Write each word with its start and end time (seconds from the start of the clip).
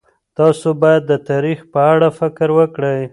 تاسو 0.37 0.67
باید 0.81 1.03
د 1.07 1.13
تاریخ 1.29 1.59
په 1.73 1.79
اړه 1.93 2.07
فکر 2.19 2.47
وکړئ. 2.59 3.01